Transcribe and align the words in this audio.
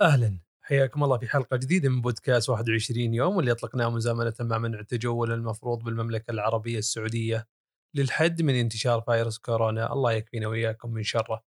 أهلا 0.00 0.38
حياكم 0.60 1.04
الله 1.04 1.18
في 1.18 1.28
حلقة 1.28 1.56
جديدة 1.56 1.88
من 1.88 2.00
بودكاست 2.00 2.48
21 2.48 3.14
يوم 3.14 3.36
واللي 3.36 3.52
أطلقناه 3.52 3.90
مزامنة 3.90 4.34
مع 4.40 4.58
منع 4.58 4.80
التجول 4.80 5.32
المفروض 5.32 5.84
بالمملكة 5.84 6.30
العربية 6.30 6.78
السعودية 6.78 7.46
للحد 7.94 8.42
من 8.42 8.54
انتشار 8.54 9.00
فيروس 9.00 9.38
كورونا 9.38 9.92
الله 9.92 10.12
يكفينا 10.12 10.48
وإياكم 10.48 10.90
من 10.92 11.02
شره. 11.02 11.44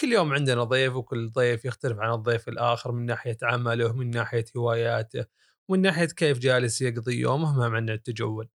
كل 0.00 0.12
يوم 0.12 0.32
عندنا 0.32 0.64
ضيف 0.64 0.94
وكل 0.96 1.30
ضيف 1.30 1.64
يختلف 1.64 1.98
عن 1.98 2.14
الضيف 2.14 2.48
الآخر 2.48 2.92
من 2.92 3.06
ناحية 3.06 3.38
عمله 3.42 3.92
من 3.92 4.10
ناحية 4.10 4.44
هواياته 4.56 5.26
ومن 5.68 5.82
ناحية 5.82 6.06
كيف 6.06 6.38
جالس 6.38 6.82
يقضي 6.82 7.20
يومه 7.20 7.58
مع 7.58 7.68
منع 7.68 7.92
التجول. 7.92 8.48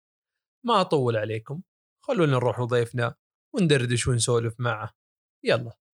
ما 0.67 0.81
أطول 0.81 1.17
عليكم 1.17 1.63
خلونا 2.05 2.33
نروح 2.33 2.61
لضيفنا 2.61 3.15
وندردش 3.55 4.09
ونسولف 4.09 4.55
معه. 4.61 4.95
يلا 5.45 5.88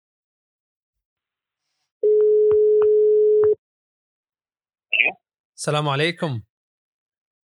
السلام 5.61 5.89
عليكم. 5.89 6.41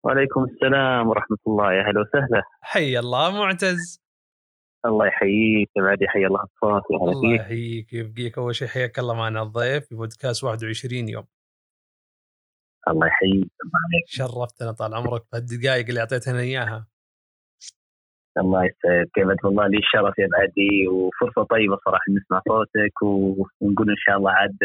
وعليكم 0.03 0.44
السلام 0.44 1.07
ورحمة 1.07 1.38
الله. 1.48 1.73
يا 1.73 1.81
هلا 1.81 2.02
وسهلا. 2.02 2.43
حي 2.62 2.99
الله 2.99 3.31
معتز. 3.31 4.02
الله 4.85 5.07
يحييك 5.07 5.70
بعد 5.77 6.02
يحيي 6.02 6.27
الله 6.27 6.45
هلا 6.63 6.81
الله 6.91 7.35
يحييك 7.35 7.93
ويبقيك 7.93 8.38
أول 8.38 8.55
شيء 8.55 8.67
حياك 8.67 8.99
الله 8.99 9.13
معنا 9.13 9.41
الضيف 9.41 9.85
في 9.85 9.95
بودكاست 9.95 10.43
21 10.43 11.09
يوم. 11.09 11.27
الله 12.88 13.07
يحييك 13.07 13.52
الله 13.63 13.80
عليك. 13.85 14.05
شرفتنا 14.07 14.71
طال 14.71 14.93
عمرك. 14.93 15.23
بهالدقائق 15.31 15.88
اللي 15.88 15.99
أعطيتنا 15.99 16.40
إياها. 16.40 16.88
الله 18.38 18.65
يسعدك. 18.65 19.20
ابد 19.20 19.38
والله 19.43 19.68
لي 19.68 19.77
الشرف 19.77 20.20
يا 20.20 20.27
بعدي 20.31 20.88
وفرصة 20.88 21.43
طيبة 21.43 21.77
صراحة 21.85 22.05
نسمع 22.09 22.41
صوتك 22.48 23.02
ونقول 23.62 23.90
إن 23.90 24.02
شاء 24.05 24.18
الله 24.18 24.31
عاد 24.31 24.57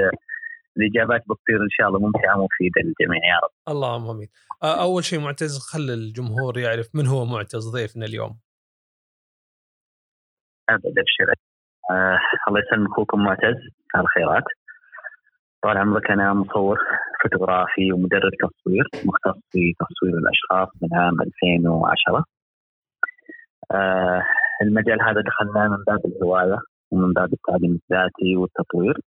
الإجابات 0.77 1.21
بتصير 1.21 1.63
إن 1.63 1.71
شاء 1.71 1.89
الله 1.89 2.01
ممتعة 2.01 2.39
ومفيدة 2.41 2.81
للجميع 2.85 3.21
يا 3.29 3.39
رب. 3.45 3.51
اللهم 3.69 4.11
آمين. 4.11 4.29
أول 4.63 5.05
شيء 5.05 5.21
معتز 5.21 5.59
خل 5.59 5.91
الجمهور 5.91 6.59
يعرف 6.59 6.89
من 6.95 7.07
هو 7.07 7.25
معتز 7.25 7.69
ضيفنا 7.69 8.07
اليوم. 8.07 8.39
أبد 10.71 10.87
أبشر. 10.87 11.35
آه 11.91 12.19
الله 12.49 12.61
يسلمك 12.61 12.91
أخوكم 12.91 13.25
معتز. 13.25 13.57
على 13.95 14.05
الخيرات 14.05 14.45
طال 15.63 15.79
عمرك 15.79 16.11
أنا 16.11 16.33
مصور 16.35 16.79
فوتوغرافي 17.23 17.93
ومدرب 17.93 18.33
تصوير 18.41 18.85
مختص 19.05 19.41
في 19.51 19.75
تصوير 19.81 20.19
الأشخاص 20.19 20.69
من 20.83 20.99
عام 20.99 21.21
2010 21.23 22.25
آه 23.73 24.23
المجال 24.63 25.03
هذا 25.03 25.21
دخلناه 25.21 25.69
من 25.69 25.85
باب 25.87 26.07
الهواية 26.07 26.59
ومن 26.91 27.13
باب 27.13 27.33
التعليم 27.33 27.79
الذاتي 27.83 28.37
والتطوير. 28.37 29.01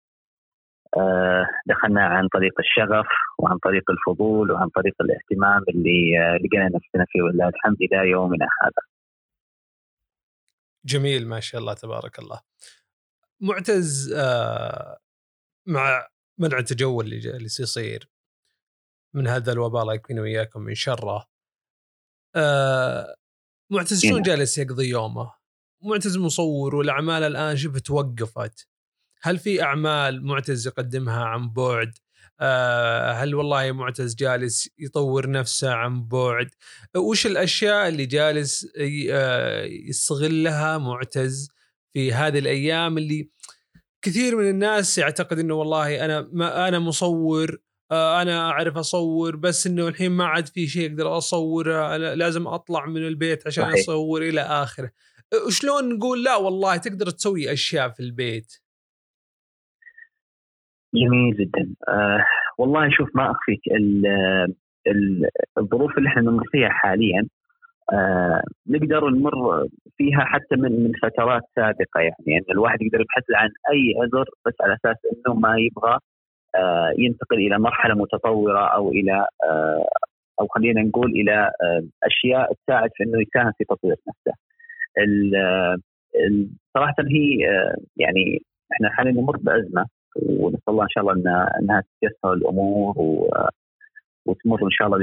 دخلنا 1.65 2.01
عن 2.01 2.27
طريق 2.27 2.53
الشغف 2.59 3.07
وعن 3.39 3.57
طريق 3.57 3.83
الفضول 3.91 4.51
وعن 4.51 4.69
طريق 4.69 4.93
الاهتمام 5.01 5.63
اللي 5.69 6.19
آه 6.19 6.37
لقينا 6.37 6.65
نفسنا 6.65 7.05
فيه 7.07 7.21
ولله 7.21 7.47
الحمد 7.47 7.77
إلى 7.81 8.09
يومنا 8.09 8.45
هذا 8.63 8.83
جميل 10.85 11.27
ما 11.27 11.39
شاء 11.39 11.61
الله 11.61 11.73
تبارك 11.73 12.19
الله 12.19 12.41
معتز 13.41 14.13
آه، 14.13 14.97
مع 15.67 16.07
منع 16.37 16.57
التجول 16.57 17.05
اللي 17.05 17.19
جالس 17.19 17.59
يصير 17.59 18.09
من 19.15 19.27
هذا 19.27 19.51
الوباء 19.51 19.81
الله 19.81 19.93
يكفينا 19.93 20.21
وياكم 20.21 20.61
من 20.61 20.75
شره 20.75 21.25
آه، 22.35 23.15
معتز 23.71 24.01
شلون 24.01 24.13
نعم. 24.13 24.23
جالس 24.23 24.57
يقضي 24.57 24.89
يومه؟ 24.89 25.33
معتز 25.83 26.17
مصور 26.17 26.75
والأعمال 26.75 27.23
الآن 27.23 27.57
شبه 27.57 27.79
توقفت 27.79 28.67
هل 29.23 29.37
في 29.37 29.63
أعمال 29.63 30.25
معتز 30.25 30.67
يقدمها 30.67 31.23
عن 31.23 31.49
بعد؟ 31.49 31.91
آه، 32.39 33.11
هل 33.11 33.35
والله 33.35 33.71
معتز 33.71 34.15
جالس 34.15 34.69
يطور 34.79 35.29
نفسه 35.29 35.73
عن 35.73 36.07
بعد؟ 36.07 36.49
وش 36.95 37.25
الأشياء 37.25 37.87
اللي 37.87 38.05
جالس 38.05 38.67
آه، 39.11 39.63
يستغلها 39.63 40.77
معتز 40.77 41.49
في 41.93 42.13
هذه 42.13 42.39
الأيام 42.39 42.97
اللي 42.97 43.29
كثير 44.01 44.35
من 44.35 44.49
الناس 44.49 44.97
يعتقد 44.97 45.39
إنه 45.39 45.53
والله 45.53 46.05
أنا 46.05 46.29
ما 46.33 46.67
أنا 46.67 46.79
مصور 46.79 47.57
آه، 47.91 48.21
أنا 48.21 48.49
أعرف 48.49 48.77
أصور 48.77 49.35
بس 49.35 49.67
إنه 49.67 49.87
الحين 49.87 50.11
ما 50.11 50.25
عاد 50.25 50.47
في 50.47 50.67
شيء 50.67 50.91
أقدر 50.91 51.17
أصوره 51.17 51.97
لازم 51.97 52.47
أطلع 52.47 52.85
من 52.85 53.07
البيت 53.07 53.47
عشان. 53.47 53.63
أصور 53.73 54.21
إلى 54.21 54.41
آخره 54.41 54.91
شلون 55.49 55.95
نقول 55.95 56.23
لا 56.23 56.35
والله 56.35 56.77
تقدر 56.77 57.09
تسوي 57.09 57.53
أشياء 57.53 57.89
في 57.89 57.99
البيت 57.99 58.62
جميل 60.95 61.35
جدا. 61.37 61.75
آه 61.89 62.25
والله 62.57 62.89
شوف 62.91 63.09
ما 63.15 63.31
أخفيك. 63.31 63.61
ال- 63.71 64.05
ال- 64.87 65.29
الظروف 65.57 65.97
اللي 65.97 66.09
إحنا 66.09 66.21
نمر 66.21 66.43
فيها 66.51 66.69
حاليا 66.69 67.27
آه 67.93 68.43
نقدر 68.67 69.09
نمر 69.09 69.33
فيها 69.97 70.19
حتى 70.25 70.55
من 70.55 70.83
من 70.83 70.91
فترات 71.03 71.41
سابقة 71.55 71.99
يعني. 72.01 72.37
ان 72.39 72.43
الواحد 72.51 72.81
يقدر 72.81 73.01
يبحث 73.01 73.23
عن 73.35 73.49
أي 73.73 73.93
عذر 74.01 74.25
بس 74.45 74.53
على 74.61 74.73
أساس 74.75 74.97
إنه 75.13 75.35
ما 75.39 75.55
يبغى 75.59 75.97
آه 76.55 76.93
ينتقل 76.97 77.37
إلى 77.37 77.59
مرحلة 77.59 77.95
متطورة 77.95 78.59
أو 78.67 78.91
إلى 78.91 79.27
آه 79.45 79.85
أو 80.41 80.47
خلينا 80.47 80.81
نقول 80.83 81.11
إلى 81.11 81.33
آه 81.63 81.83
أشياء 82.03 82.53
تساعد 82.53 82.89
في 82.95 83.03
إنه 83.03 83.21
يساهم 83.21 83.51
في 83.57 83.63
تطوير 83.65 83.95
نفسه. 84.09 84.33
آه، 85.37 85.77
صراحة 86.73 86.95
هي 87.11 87.49
آه 87.49 87.75
يعني 87.97 88.41
إحنا 88.73 88.89
حاليا 88.89 89.11
نمر 89.11 89.37
بأزمة. 89.37 89.85
ونسأل 90.15 90.69
الله 90.69 90.83
إن 90.83 90.89
شاء 90.89 91.01
الله 91.03 91.13
انها 91.13 91.59
إنها 91.59 91.81
تتيسر 91.81 92.33
الأمور 92.33 92.93
و 92.97 93.29
وتمر 94.25 94.63
إن 94.63 94.71
شاء 94.71 94.87
الله 94.87 94.97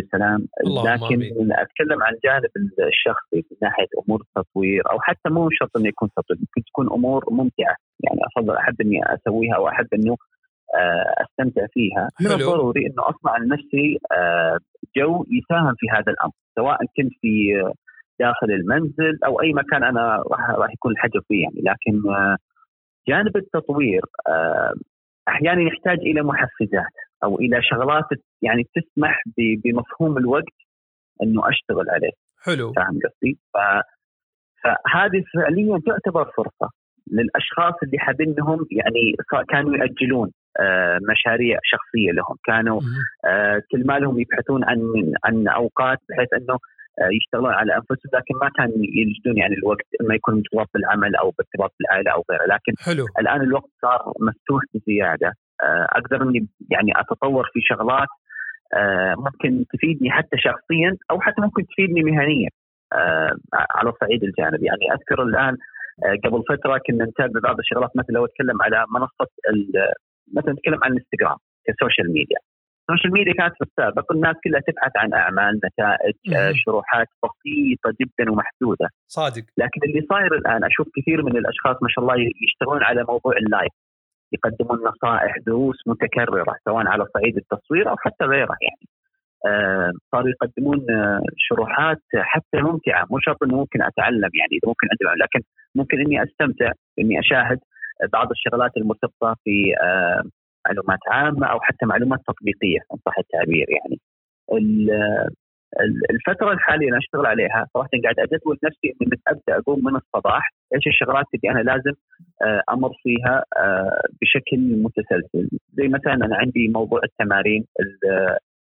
اللهم 0.66 0.86
لكن 0.86 1.14
آمين. 1.14 1.52
أتكلم 1.52 2.02
عن 2.02 2.14
الجانب 2.14 2.50
الشخصي 2.88 3.36
من 3.50 3.56
ناحية 3.62 3.86
أمور 4.02 4.20
التطوير 4.20 4.82
أو 4.92 5.00
حتى 5.00 5.28
مو 5.30 5.48
شرط 5.50 5.76
إنه 5.76 5.88
يكون 5.88 6.08
تطوير 6.16 6.38
ممكن 6.40 6.62
تكون 6.68 6.86
أمور 6.92 7.24
ممتعة. 7.30 7.76
يعني 8.04 8.20
أفضل 8.28 8.56
أحب 8.56 8.80
إني 8.80 9.00
أسويها 9.14 9.56
أو 9.56 9.68
احب 9.68 9.86
إنه 9.94 10.16
آه، 10.74 11.24
أستمتع 11.24 11.66
فيها. 11.72 12.08
من. 12.20 12.26
الضروري 12.26 12.86
إنه 12.86 13.02
اصنع 13.08 13.36
لنفسي 13.36 13.98
آه، 14.12 14.58
جو 14.96 15.24
يساهم 15.30 15.74
في 15.78 15.86
هذا 15.90 16.12
الأمر. 16.12 16.32
سواء 16.56 16.78
كنت 16.96 17.12
في 17.20 17.60
آه، 17.60 17.72
داخل 18.20 18.50
المنزل 18.50 19.18
أو 19.26 19.40
أي 19.40 19.52
مكان 19.52 19.84
أنا 19.84 20.22
راح 20.30 20.50
راح 20.50 20.72
يكون 20.72 20.92
الحجر 20.92 21.20
فيه 21.28 21.42
يعني. 21.42 21.60
لكن 21.60 22.02
جانب 23.08 23.36
التطوير 23.36 24.02
أحيانا 25.30 25.62
يحتاج 25.62 25.98
إلى 25.98 26.22
محفزات 26.22 26.92
أو 27.24 27.38
إلى 27.38 27.62
شغلات 27.62 28.04
يعني 28.42 28.64
تسمح 28.74 29.22
بمفهوم 29.64 30.18
الوقت 30.18 30.54
إنه 31.22 31.48
أشتغل 31.48 31.90
عليه 31.90 32.12
حلو 32.44 32.72
فاهم 32.72 32.98
قصدي؟ 33.04 33.38
فهذه 34.62 35.24
فعليا 35.34 35.80
تعتبر 35.86 36.24
فرصة 36.36 36.70
للأشخاص 37.12 37.74
اللي 37.82 37.98
حابينهم 37.98 38.66
يعني 38.70 39.16
صا- 39.32 39.42
كانوا 39.48 39.76
يأجلون 39.76 40.30
آه، 40.60 40.98
مشاريع 41.10 41.58
شخصية 41.64 42.10
لهم، 42.12 42.36
كانوا. 42.44 42.80
آه، 43.26 43.62
كل 43.72 43.86
ما 43.86 43.98
لهم 43.98 44.20
يبحثون 44.20 44.64
عن 44.64 44.78
عن 45.24 45.48
أوقات 45.48 45.98
بحيث 46.08 46.28
إنه 46.32 46.58
يشتغلون 47.16 47.52
على 47.52 47.74
أنفسهم 47.74 48.10
لكن 48.14 48.34
ما 48.42 48.50
كانوا 48.56 48.76
يجدون 48.78 49.36
يعني 49.38 49.54
الوقت 49.54 49.86
اما 50.00 50.14
يكون 50.14 50.34
مرتبط 50.34 50.70
بالعمل 50.74 51.16
أو 51.16 51.30
بارتباط 51.30 51.72
بالعائله 51.78 52.10
أو 52.12 52.24
غيره، 52.30 52.44
لكن 52.44 52.72
حلو. 52.78 53.06
الآن 53.20 53.40
الوقت 53.40 53.70
صار 53.82 54.12
مفتوح 54.20 54.62
بزيادة. 54.74 55.32
آه، 55.62 55.86
أقدر 55.90 56.22
إني 56.22 56.48
يعني 56.70 56.92
أتطور 57.00 57.44
في 57.52 57.60
شغلات 57.62 58.08
آه، 58.74 59.14
ممكن 59.18 59.64
تفيدني 59.72 60.10
حتى 60.10 60.36
شخصيا 60.38 60.96
أو 61.10 61.20
حتى 61.20 61.40
ممكن 61.40 61.66
تفيدني 61.66 62.02
مهنيا. 62.02 62.48
آه، 62.92 63.36
على 63.54 63.90
الصعيد 63.90 64.24
الجانبي. 64.24 64.66
يعني 64.66 64.92
أذكر 64.92 65.22
الآن 65.22 65.56
آه، 66.04 66.16
قبل 66.24 66.42
فترة 66.48 66.80
كنا 66.86 67.04
نتابع 67.04 67.40
بعض 67.42 67.58
الشغلات 67.58 67.90
مثلا 67.96 68.14
لو 68.14 68.24
أتكلم 68.24 68.62
على 68.62 68.84
منصة 68.94 69.30
مثلا 70.36 70.52
نتكلم 70.52 70.78
عن 70.84 70.92
الانستغرام 70.92 71.36
ك 71.66 71.73
social 71.73 72.12
media. 72.12 72.38
ال 72.90 72.93
social 72.93 73.12
media 73.12 73.32
كانت 73.32 73.54
في 73.58 73.64
السابق 73.68 74.12
الناس 74.12 74.36
كلها 74.44 74.60
تبحث 74.60 74.92
عن 74.96 75.12
أعمال 75.14 75.60
نتائج 75.64 76.14
آه، 76.34 76.46
مهم. 76.46 76.52
شروحات 76.54 77.08
بسيطة 77.22 77.90
جدا 78.00 78.32
ومحدودة. 78.32 78.88
صادق. 79.06 79.44
لكن 79.58 79.80
اللي 79.86 80.06
صاير 80.10 80.34
الآن 80.34 80.64
أشوف 80.64 80.86
كثير 80.96 81.22
من 81.22 81.36
الأشخاص 81.36 81.76
ما 81.82 81.88
شاء 81.88 82.04
الله 82.04 82.16
يشتغلون 82.46 82.82
على 82.82 83.04
موضوع 83.08 83.36
ال 83.36 83.42
live. 83.42 83.72
يقدمون 84.32 84.78
نصائح 84.88 85.34
دروس 85.46 85.76
متكررة 85.86 86.54
سواء 86.64 86.86
على 86.86 87.04
صعيد 87.14 87.36
التصوير 87.36 87.90
أو 87.90 87.96
حتى 87.98 88.24
غيره 88.24 88.56
يعني. 88.66 88.86
آه، 89.46 89.92
صاروا 90.12 90.28
يقدمون 90.28 90.90
آه، 90.90 91.22
شروحات 91.36 92.02
حتى 92.32 92.58
ممتعة. 92.68 93.06
مو 93.10 93.18
شرط 93.20 93.42
إنه 93.42 93.56
ممكن 93.56 93.82
أتعلم 93.82 94.30
يعني 94.40 94.52
إذا 94.56 94.66
ممكن 94.70 94.86
عندي 94.90 95.04
معلومة، 95.04 95.24
لكن 95.24 95.40
ممكن 95.74 96.00
إني 96.00 96.22
أستمتع 96.22 96.72
إني 96.98 97.20
أشاهد 97.20 97.58
بعض 98.12 98.30
الشغلات 98.30 98.76
المرتبطه 98.76 99.36
في 99.44 99.74
آه، 99.82 100.22
معلومات 100.66 100.98
عامة 101.10 101.46
أو 101.46 101.60
حتى 101.60 101.86
معلومات 101.86 102.20
تطبيقية 102.28 102.78
إن 102.92 102.98
صح 103.06 103.18
التعبير 103.18 103.66
يعني. 103.70 104.00
ال- 105.80 106.10
الفترة 106.10 106.52
الحالية 106.52 106.86
اللي 106.86 106.98
أشتغل 106.98 107.26
عليها 107.26 107.66
صراحة 107.74 107.88
قاعد 108.04 108.20
ادور 108.20 108.56
نفسي 108.64 108.94
إني 109.02 109.20
أبدأ 109.28 109.58
أقوم 109.58 109.84
من 109.84 109.96
الصباح. 109.96 110.52
إيش 110.74 110.86
الشغلات 110.86 111.26
اللي 111.34 111.50
أنا 111.54 111.60
لازم 111.70 111.92
آه، 112.42 112.62
أمر 112.70 112.90
فيها 113.02 113.44
آه، 113.58 114.02
بشكل 114.22 114.58
متسلسل. 114.82 115.48
زي 115.72 115.88
مثلا 115.88 116.14
أنا 116.14 116.36
عندي 116.36 116.68
موضوع 116.68 117.00
التمارين 117.04 117.64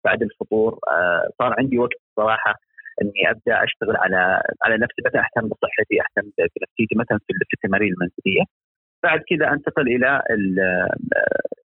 بعد 0.04 0.22
الفطور 0.22 0.78
آه، 0.90 1.28
صار 1.38 1.54
عندي 1.58 1.78
وقت 1.78 1.98
صراحة 2.16 2.54
إني 3.02 3.31
أبدأ 3.31 3.64
أشتغل 3.64 3.96
على 3.96 4.42
على 4.64 4.76
نفسي 4.76 5.02
مثلا 5.06 5.20
أهتم 5.25 5.48
بصحتي 5.48 5.94
أهتم 6.00 6.31
بنفسيتي 6.38 6.94
مثلا 6.96 7.19
في 7.26 7.54
التمارين 7.54 7.92
المنزلية. 7.92 8.44
بعد 9.04 9.20
كذا 9.30 9.52
انتقل 9.52 9.82
إلى 9.82 10.22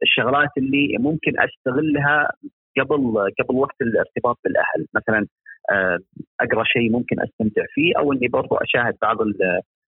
الشغلات 0.04 0.50
اللي 0.58 0.98
ممكن 1.00 1.34
أستغلها 1.40 2.32
قبل 2.80 3.02
قبل 3.40 3.56
وقت 3.56 3.82
الارتباط 3.82 4.38
بالأهل 4.44 4.86
مثلا 4.96 5.28
آه، 5.72 5.98
أقرأ 6.42 6.64
شيء 6.64 6.92
ممكن 6.92 7.16
أستمتع 7.22 7.64
فيه 7.74 7.94
أو 7.98 8.14
إني 8.14 8.28
برضو 8.28 8.56
أشاهد 8.56 8.96
بعض 9.02 9.18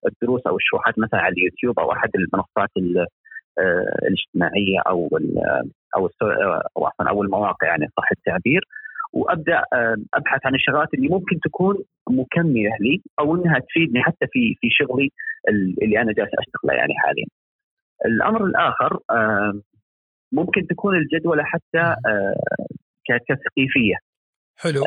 الدروس 0.07 0.42
أو 0.48 0.56
الشروحات 0.57 1.00
مثلا 1.00 1.19
على 1.19 1.33
اليوتيوب 1.33 1.80
أو 1.80 1.92
أحد 1.92 2.09
المنصات 2.15 2.69
آه، 3.59 4.07
الاجتماعية 4.07 4.80
أو 4.88 5.09
أو 5.97 6.09
أو 6.77 6.88
أو 7.09 7.24
المواقع 7.24 7.68
يعني 7.68 7.88
صح 7.97 8.12
التعبير 8.12 8.62
وأبدأ 9.13 9.63
آه، 9.74 9.95
أبحث 10.13 10.45
عن 10.45 10.56
الشغلات 10.56 10.94
اللي 10.94 11.07
ممكن 11.07 11.39
تكون 11.39 11.75
مكملة 12.09 12.71
لي 12.80 13.01
أو 13.19 13.36
إنها 13.36 13.59
تفيدني 13.59 14.04
حتى 14.04 14.27
في 14.31 14.56
في 14.62 14.68
شغلي 14.71 15.09
اللي 15.81 16.01
أنا 16.01 16.13
جالس 16.13 16.31
أشتغله 16.39 16.74
يعني 16.74 16.94
حاليا. 16.97 17.25
الأمر 18.06 18.45
الآخر 18.45 19.00
ممكن 20.31 20.68
تكون 20.68 20.95
الجدولة 20.95 21.44
حتى 21.44 21.95
كتثقيفيه 23.07 23.95
حلو. 24.57 24.86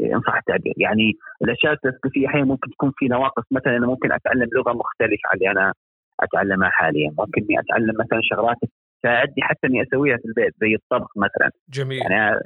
ان 0.00 0.20
صح 0.26 0.36
التعبير 0.36 0.74
يعني 0.76 1.12
الأشياء 1.42 1.72
التثقيفية 1.72 2.26
أحيانا 2.26 2.46
ممكن 2.46 2.70
تكون 2.70 2.92
في 2.96 3.08
نواقص. 3.08 3.44
مثلا 3.50 3.76
أنا 3.76 3.86
ممكن 3.86 4.12
أتعلم 4.12 4.48
لغة 4.52 4.72
مختلفة 4.72 5.28
عن 5.32 5.38
اللي 5.38 5.50
أنا 5.50 5.72
أتعلمها 6.20 6.68
حاليا. 6.68 7.10
ممكن 7.18 7.42
إني 7.42 7.60
أتعلم 7.60 7.94
مثلا 8.00 8.20
شغلات 8.22 8.56
تساعدني 9.02 9.42
حتى 9.42 9.66
إني 9.66 9.82
أسويها 9.82 10.16
في 10.16 10.24
البيت 10.24 10.54
زي 10.60 10.74
الطبخ 10.74 11.10
مثلا. 11.16 11.50
جميل. 11.68 11.98
يعني 11.98 12.40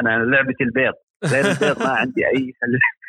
أنا 0.00 0.24
لعبتي 0.24 0.64
البيض. 0.64 0.94
غير 1.24 1.44
البيض 1.44 1.82
ما 1.82 1.88
عندي 1.88 2.26
أي 2.26 2.52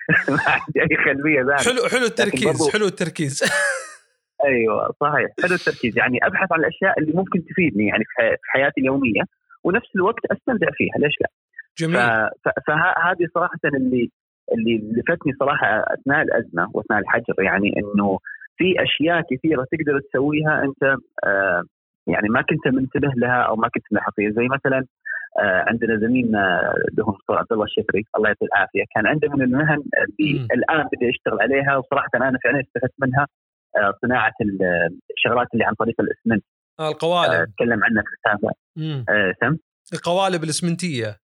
ما 0.35 0.39
عندي 0.47 0.81
أي 0.81 0.97
خلفية 1.05 1.39
ذلك 1.41 1.61
حلو 1.61 1.89
حلو 1.89 2.05
التركيز 2.05 2.69
حلو 2.73 2.85
التركيز. 2.85 3.43
أيوه 4.45 4.91
صحيح. 5.01 5.29
حلو 5.43 5.55
التركيز. 5.55 5.97
يعني 5.97 6.17
أبحث 6.23 6.51
عن 6.51 6.59
الأشياء 6.59 6.99
اللي 6.99 7.13
ممكن 7.13 7.45
تفيدني 7.45 7.85
يعني 7.87 8.03
في 8.15 8.37
حياتي 8.53 8.81
اليومية 8.81 9.21
ونفس 9.63 9.95
الوقت 9.95 10.25
أستمتع 10.31 10.67
فيها. 10.73 10.97
ليش 10.97 11.15
لا؟ 11.21 11.29
جميل. 11.79 11.95
فهذه 12.67 13.25
صراحة 13.33 13.59
اللي 13.65 14.09
اللي 14.53 14.75
لفتني 14.77 15.33
صراحة 15.39 15.67
أثناء 15.93 16.21
الأزمة 16.21 16.69
وأثناء 16.73 16.99
الحجر. 16.99 17.35
يعني 17.39 17.73
إنه 17.77 18.19
في 18.57 18.83
أشياء 18.83 19.21
كثيرة 19.31 19.65
تقدر 19.71 19.99
تسويها 19.99 20.63
أنت 20.63 20.83
آه 21.27 21.63
يعني 22.07 22.29
ما 22.29 22.41
كنت 22.41 22.67
منتبه 22.67 23.11
لها 23.15 23.41
أو 23.41 23.55
ما 23.55 23.67
كنت 23.67 23.83
ملاحظ 23.91 24.13
فيها 24.15 24.31
زي 24.31 24.47
مثلا 24.47 24.85
آه 25.39 25.63
عندنا 25.67 25.97
زميلنا 25.97 26.73
دكتور 26.91 27.37
عبد 27.37 27.51
الله 27.51 27.63
الشفري 27.63 28.03
الله 28.17 28.27
يعطيه 28.29 28.45
العافية. 28.45 28.83
كان 28.95 29.07
عنده 29.07 29.29
من 29.29 29.41
المهن 29.41 29.83
اللي. 30.03 30.47
الآن 30.53 30.83
بدا 30.93 31.05
يشتغل 31.05 31.41
عليها 31.41 31.77
وصراحه 31.77 32.09
أنا 32.15 32.37
فعلا 32.43 32.59
استفدت 32.59 32.93
منها. 32.99 33.27
صناعة 34.01 34.33
الشغلات 35.17 35.47
اللي 35.53 35.65
عن 35.65 35.73
طريق 35.73 35.95
الاسمنت. 36.01 36.43
آه 36.79 36.89
القوالب. 36.89 37.31
آه، 37.31 37.43
أتكلم 37.43 37.83
عنها 37.83 38.03
في 38.03 38.09
السابق. 38.17 38.53
آه 39.09 39.33
سم 39.41 39.57
القوالب 39.93 40.43
الإسمنتية. 40.43 41.17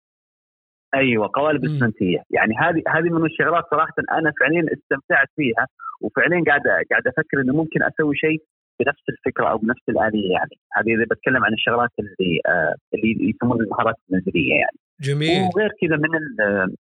أيوه 0.95 1.29
قوالب 1.33 1.65
إسمنتية. 1.65 2.23
يعني 2.29 2.53
هذه 2.61 2.81
هذه 2.87 3.09
من 3.09 3.25
الشغلات 3.25 3.63
صراحة 3.71 3.93
أنا 4.11 4.33
فعليا 4.39 4.63
استمتعت 4.73 5.27
فيها 5.35 5.67
وفعليا 6.01 6.43
قاعد 6.47 6.61
قاعد 6.91 7.07
أفكر 7.07 7.41
إنه 7.41 7.53
ممكن 7.53 7.83
أسوي 7.83 8.15
شيء 8.15 8.43
بنفس 8.79 9.03
الفكرة 9.09 9.47
أو 9.51 9.57
بنفس 9.57 9.89
الآلية 9.89 10.31
يعني. 10.31 10.55
هذه 10.77 10.95
إذا 10.95 11.05
بتكلم 11.11 11.43
عن 11.45 11.53
الشغلات 11.53 11.89
اللي 11.99 12.41
آه 12.47 12.75
اللي 12.93 13.29
يسمونها 13.29 13.63
المهارات 13.65 13.95
المنزلية 14.09 14.53
يعني. 14.53 14.77
جميل. 15.01 15.41
وغير 15.41 15.69
كذا 15.81 15.97
من 15.97 16.09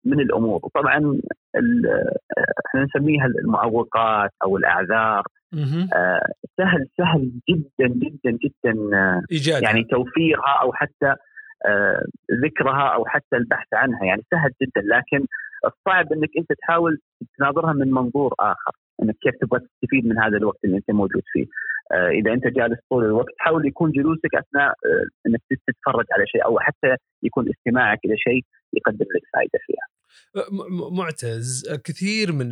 من 0.06 0.20
الأمور. 0.20 0.60
وطبعا 0.64 1.20
إحنا 2.68 2.84
نسميها 2.84 3.26
المعوقات 3.26 4.32
أو 4.44 4.58
الأعذار. 4.58 5.24
آه 5.94 6.26
سهل 6.58 6.88
سهل 6.98 7.32
جدا 7.50 7.88
جدا 7.88 8.38
جدا 8.44 8.98
آه، 8.98 9.22
إيجاد. 9.32 9.64
يعني 9.64 9.84
توفيرها 9.84 10.60
أو 10.62 10.74
حتى 10.74 11.16
آه 11.66 12.06
ذكرها 12.46 12.94
أو 12.96 13.06
حتى 13.06 13.36
البحث 13.36 13.68
عنها. 13.74 14.06
يعني 14.06 14.24
سهل 14.32 14.52
جدا 14.62 14.82
لكن 14.82 15.26
الصعب 15.66 16.14
إنك 16.14 16.30
أنت 16.38 16.54
تحاول 16.60 17.00
تناظرها 17.38 17.74
من 17.74 17.92
منظور 17.92 18.34
آخر. 18.40 18.72
إنك 19.04 19.16
كيف 19.22 19.36
تبغى 19.42 19.60
تستفيد 19.60 20.06
من 20.06 20.18
هذا 20.20 20.38
الوقت 20.38 20.60
اللي 20.66 20.78
أنت 20.78 20.92
موجود 20.92 21.24
فيه. 21.34 21.46
آه 21.92 22.10
إذا 22.10 22.34
أنت 22.34 22.48
جالس 22.48 22.80
طول 22.90 23.06
الوقت 23.06 23.34
حاول 23.38 23.68
يكون 23.68 23.92
جلوسك 23.92 24.36
أثناء 24.36 24.70
آه 24.70 25.28
إنك 25.28 25.42
تتفرج 25.50 26.06
على 26.12 26.28
شيء 26.28 26.46
أو 26.46 26.60
حتى 26.60 26.96
يكون 27.24 27.46
استماعك 27.50 28.00
إلى 28.06 28.18
شيء 28.18 28.42
يقدم 28.74 29.06
لك 29.16 29.24
فائده 29.34 29.60
فيها. 29.68 29.88
معتز. 30.92 31.74
كثير 31.84 32.32
من 32.32 32.50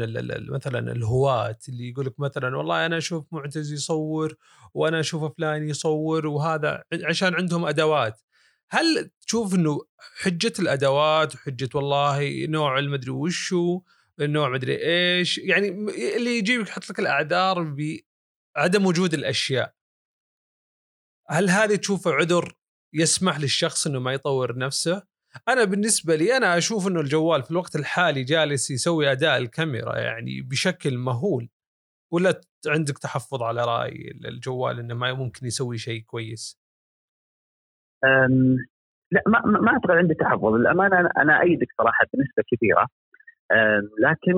مثلا 0.49 0.91
الهواة 0.91 1.57
اللي 1.69 1.89
يقول 1.89 2.05
لك 2.05 2.19
مثلا 2.19 2.57
والله 2.57 2.85
أنا 2.85 2.97
أشوف 2.97 3.25
معتز 3.31 3.73
يصور 3.73 4.35
وأنا 4.73 4.99
أشوف 4.99 5.37
فلان 5.37 5.69
يصور 5.69 6.27
وهذا 6.27 6.83
عشان 7.03 7.33
عندهم 7.33 7.65
أدوات. 7.65 8.21
هل 8.69 9.09
تشوف 9.27 9.55
إنه 9.55 9.79
حجة 10.23 10.53
الأدوات 10.59 11.35
وحجه 11.35 11.69
والله 11.75 12.45
نوع 12.45 12.79
المدري 12.79 13.11
وشو 13.11 13.81
النوع 14.21 14.49
مدري 14.49 14.77
إيش 14.85 15.37
يعني 15.37 15.67
اللي 16.17 16.37
يجيب 16.37 16.61
يحط 16.61 16.89
لك 16.89 16.99
الأعذار 16.99 17.75
بعدم 18.57 18.85
وجود 18.85 19.13
الأشياء. 19.13 19.75
هل 21.29 21.49
هذه 21.49 21.75
تشوفه 21.75 22.11
عذر 22.11 22.53
يسمح 22.93 23.39
للشخص 23.39 23.87
إنه 23.87 23.99
ما 23.99 24.13
يطور 24.13 24.57
نفسه؟ 24.57 25.03
أنا 25.47 25.63
بالنسبة 25.63 26.15
لي 26.15 26.37
أنا 26.37 26.57
أشوف 26.57 26.87
إنه 26.87 26.99
الجوال 26.99 27.43
في 27.43 27.51
الوقت 27.51 27.75
الحالي 27.75 28.23
جالس 28.23 28.71
يسوي 28.71 29.11
أداء 29.11 29.37
الكاميرا 29.37 29.97
يعني 29.97 30.41
بشكل 30.41 30.97
مهول 30.97 31.49
ولا 32.13 32.41
عندك 32.67 32.97
تحفظ 32.97 33.43
على 33.43 33.65
رأي 33.65 34.11
الجوال 34.25 34.79
إنه 34.79 34.93
ما 34.95 35.13
ممكن 35.13 35.45
يسوي 35.45 35.77
شيء 35.77 36.01
كويس؟ 36.01 36.59
لا 39.11 39.23
ما 39.27 39.41
ما 39.45 39.71
أعتقد 39.71 39.91
عندي 39.91 40.13
تحفظ. 40.13 40.45
للأمانة 40.45 41.09
أنا 41.17 41.41
أيدك 41.41 41.67
صراحة 41.77 42.05
بنسبة 42.13 42.43
كبيره 42.51 42.87
لكن 43.99 44.33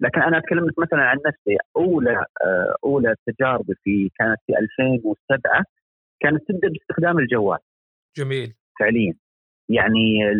لكن 0.00 0.22
أنا 0.22 0.38
أتكلم 0.38 0.70
مثلا 0.78 1.02
عن 1.02 1.16
نفسي. 1.26 1.56
أولى 1.76 2.24
آه، 2.44 2.76
أولى 2.84 3.14
تجاربي 3.26 3.74
في 3.84 4.10
كانت 4.18 4.38
في 4.46 4.58
2007 4.58 5.64
كانت 6.20 6.42
تبدأ 6.48 6.68
باستخدام 6.68 7.18
الجوال. 7.18 7.58
جميل. 8.16 8.54
فعليا. 8.80 9.14
يعني 9.68 10.30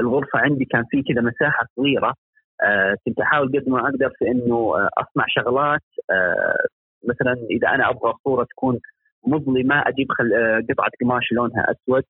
الغرفة 0.00 0.38
عندي 0.38 0.64
كان 0.64 0.84
في 0.90 1.02
كذا 1.02 1.20
مساحة 1.22 1.66
صغيرة. 1.76 2.14
آه، 2.62 2.96
كنت 3.06 3.20
أحاول 3.20 3.48
قد 3.48 3.68
ما 3.68 3.80
أقدر 3.80 4.10
في 4.18 4.28
إنه 4.28 4.54
آه، 4.54 4.88
أصنع 4.98 5.24
شغلات. 5.28 5.82
مثلا 7.08 7.46
إذا 7.50 7.68
أنا 7.68 7.90
أبغى 7.90 8.12
صوره 8.24 8.44
تكون 8.44 8.80
مظلمة 9.26 9.82
أجيب 9.86 10.06
خل... 10.12 10.32
قطعة 10.70 10.90
قماش 11.00 11.32
لونها 11.32 11.66
أسود 11.70 12.02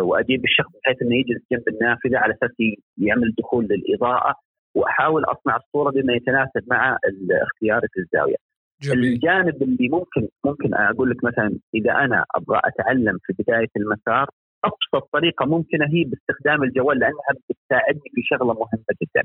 واجيب 0.00 0.44
الشخص 0.44 0.70
بحيث 0.84 1.02
إنه 1.02 1.16
يجلس 1.16 1.42
جنب 1.52 1.68
النافذة 1.68 2.18
على 2.18 2.34
أساس 2.34 2.56
يعمل 2.98 3.34
دخول 3.38 3.64
للإضاءة 3.64 4.34
وأحاول 4.74 5.24
أصنع 5.24 5.56
الصورة 5.56 5.90
بما 5.90 6.12
يتناسب 6.12 6.62
مع 6.66 6.98
اختياري 7.42 7.88
في 7.92 8.00
الزاوية. 8.00 8.36
جميل. 8.82 9.04
الجانب 9.04 9.62
اللي 9.62 9.88
ممكن 9.88 10.28
ممكن 10.44 10.74
أقول 10.74 11.10
لك 11.10 11.24
مثلا 11.24 11.58
إذا 11.74 11.92
أنا 11.92 12.24
أبغى 12.36 12.60
أتعلم 12.64 13.18
في 13.22 13.32
بداية 13.38 13.68
المسار 13.76 14.26
ابسط 14.64 15.08
طريقة 15.12 15.46
ممكنة 15.46 15.86
هي 15.86 16.04
باستخدام 16.04 16.62
الجوال 16.62 16.98
لأنها 16.98 17.32
بتساعدني 17.50 18.08
في 18.14 18.22
شغلة 18.24 18.52
مهمة 18.52 18.92
جدا. 19.02 19.22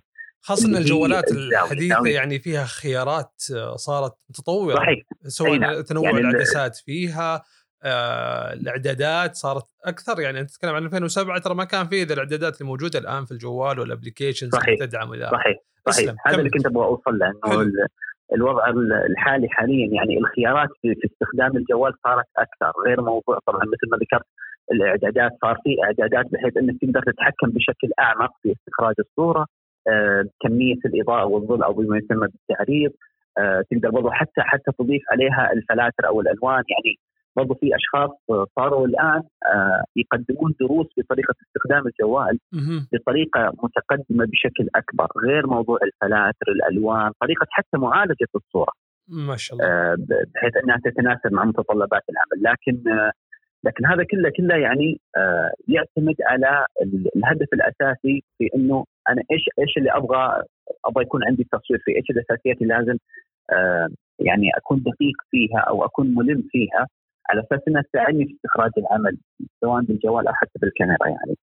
خاصة 0.47 0.69
إن 0.69 0.75
الجوالات 0.75 1.31
الحديثة 1.31 2.07
يعني 2.07 2.39
فيها 2.39 2.63
خيارات 2.63 3.31
صارت 3.75 4.13
متطورة. 4.29 4.75
صحيح 4.75 5.03
سواء. 5.27 5.81
تنوع 5.81 6.03
يعني 6.03 6.19
العدسات 6.19 6.75
فيها 6.75 7.43
آه 7.83 8.53
الإعدادات 8.53 9.35
صارت 9.35 9.63
أكثر. 9.85 10.21
يعني 10.21 10.39
أنت 10.39 10.49
تتكلم 10.51 10.75
عن 10.75 10.85
2007 10.85 11.39
ترى 11.39 11.55
ما 11.55 11.63
كان 11.63 11.87
في 11.87 12.03
ذا 12.03 12.13
الإعدادات 12.13 12.61
اللي 12.61 12.69
موجوده 12.69 12.99
الآن 12.99 13.25
في 13.25 13.31
الجوال 13.31 13.79
وال 13.79 13.90
applications 13.90 14.55
اللي 14.55 14.77
تدعم 14.77 15.07
صحيح 15.31 15.57
صحيح. 15.89 16.13
هذا 16.27 16.37
اللي 16.37 16.49
كنت 16.49 16.65
أبغى 16.65 16.85
أوصل 16.85 17.19
له 17.19 17.29
إنه 17.29 17.87
الوضع 18.33 18.69
الحالي 19.09 19.47
حاليا 19.49 19.87
يعني 19.91 20.17
الخيارات 20.17 20.69
في, 20.81 20.95
استخدام 21.05 21.57
الجوال 21.57 21.93
صارت 22.03 22.25
أكثر. 22.37 22.71
غير 22.87 23.01
موضوع 23.01 23.39
طبعا 23.47 23.59
مثل 23.59 23.91
ما 23.91 23.97
ذكرت 23.97 24.25
الإعدادات 24.71 25.31
صار 25.41 25.57
في 25.63 25.75
إعدادات 25.83 26.25
بحيث 26.31 26.57
إنك 26.57 26.75
تقدر 26.81 27.01
تتحكم 27.11 27.49
بشكل 27.49 27.89
أعمق 27.99 28.31
في 28.43 28.53
استخراج 28.53 28.95
الصورة. 28.99 29.41
آه، 29.41 29.56
كمية 30.39 30.79
الإضاءة 30.85 31.25
والظل 31.25 31.63
أو 31.63 31.73
بما 31.73 31.97
يسمى 31.97 32.27
بالتعريض 32.27 32.91
آه، 33.37 33.63
تقدر 33.71 33.89
برضو 33.89 34.09
حتى 34.11 34.41
حتى 34.41 34.71
تضيف 34.79 35.01
عليها 35.11 35.51
الفلاتر 35.53 36.07
أو 36.07 36.21
الألوان. 36.21 36.63
يعني 36.69 36.95
برضو 37.37 37.53
في 37.53 37.75
أشخاص 37.75 38.09
صاروا 38.55 38.87
الآن 38.87 39.21
آه، 39.45 39.83
يقدمون 39.95 40.53
دروس 40.59 40.87
بطريقة 40.97 41.33
استخدام 41.47 41.83
الجوال 41.87 42.39
بطريقة 42.93 43.53
متقدمة 43.63 44.25
بشكل 44.25 44.69
أكبر 44.75 45.07
غير 45.27 45.47
موضوع 45.47 45.79
الفلاتر 45.83 46.47
الألوان 46.47 47.11
طريقة 47.21 47.47
حتى 47.49 47.77
معالجة 47.77 48.27
الصورة. 48.35 48.71
ما 49.07 49.35
شاء 49.35 49.57
الله. 49.57 49.69
آه، 49.69 49.95
بحيث 50.35 50.57
أنها 50.63 50.77
تتناسب 50.85 51.33
مع 51.33 51.45
متطلبات 51.45 52.03
العمل. 52.09 52.43
لكن 52.43 52.91
آه، 52.91 53.11
لكن 53.63 53.85
هذا 53.85 54.03
كله 54.03 54.31
كله 54.37 54.55
يعني 54.55 54.99
يعتمد 55.67 56.15
على 56.21 56.65
الهدف 57.15 57.47
الأساسي 57.53 58.23
في 58.37 58.49
إنه 58.55 58.85
أنا 59.09 59.21
إيش 59.31 59.41
إيش 59.59 59.77
اللي 59.77 59.91
أبغى؟ 59.91 60.43
أبغى 60.85 61.03
يكون 61.03 61.23
عندي 61.23 61.43
تصوير 61.51 61.79
فيه، 61.85 61.95
إيش 61.95 62.09
الأساسيات 62.09 62.61
اللي 62.61 62.73
لازم 62.73 62.97
يعني 64.19 64.51
أكون 64.57 64.77
دقيق 64.79 65.15
فيها 65.31 65.59
أو 65.59 65.85
أكون 65.85 66.15
ملم 66.15 66.43
فيها 66.51 66.87
على 67.29 67.41
أساس 67.41 67.59
إنها 67.67 67.81
تساعدني 67.81 68.25
في 68.25 68.33
استخراج 68.33 68.71
العمل 68.77 69.17
سواء 69.61 69.81
بالجوال 69.83 70.27
أو 70.27 70.33
حتى 70.33 70.59
بالكاميرا 70.61 71.07
يعني. 71.07 71.35